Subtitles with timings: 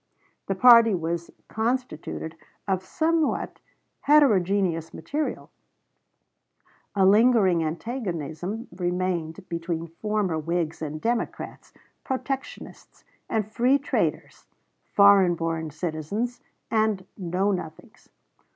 [0.47, 2.35] The party was constituted
[2.67, 3.59] of somewhat
[3.99, 5.51] heterogeneous material;
[6.95, 11.71] a lingering antagonism remained between former Whigs and Democrats,
[12.03, 14.47] protectionists and free traders,
[14.91, 16.41] foreign born citizens
[16.71, 18.09] and Know Nothings.